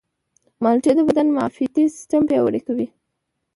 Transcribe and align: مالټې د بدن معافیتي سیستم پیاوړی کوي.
مالټې 0.63 0.91
د 0.97 0.99
بدن 1.09 1.27
معافیتي 1.37 1.83
سیستم 1.97 2.21
پیاوړی 2.29 2.61
کوي. 2.67 2.87